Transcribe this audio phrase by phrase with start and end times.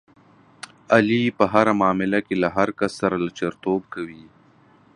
[0.95, 4.25] علي په هره معامله کې له هر کس سره لچرتوب کوي.